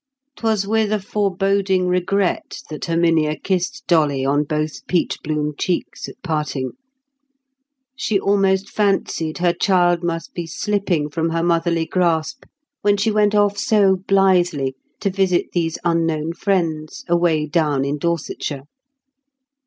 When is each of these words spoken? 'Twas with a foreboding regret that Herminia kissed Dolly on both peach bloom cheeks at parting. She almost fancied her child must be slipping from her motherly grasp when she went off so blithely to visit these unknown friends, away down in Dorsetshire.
'Twas 0.35 0.65
with 0.65 0.91
a 0.91 0.99
foreboding 0.99 1.85
regret 1.87 2.63
that 2.71 2.85
Herminia 2.85 3.35
kissed 3.37 3.83
Dolly 3.85 4.25
on 4.25 4.43
both 4.45 4.83
peach 4.87 5.17
bloom 5.23 5.53
cheeks 5.59 6.09
at 6.09 6.15
parting. 6.23 6.71
She 7.95 8.19
almost 8.19 8.67
fancied 8.67 9.37
her 9.37 9.53
child 9.53 10.01
must 10.03 10.33
be 10.33 10.47
slipping 10.47 11.07
from 11.07 11.29
her 11.29 11.43
motherly 11.43 11.85
grasp 11.85 12.45
when 12.81 12.97
she 12.97 13.11
went 13.11 13.35
off 13.35 13.59
so 13.59 13.95
blithely 14.07 14.73
to 15.01 15.11
visit 15.11 15.51
these 15.51 15.77
unknown 15.83 16.33
friends, 16.33 17.05
away 17.07 17.45
down 17.45 17.85
in 17.85 17.99
Dorsetshire. 17.99 18.63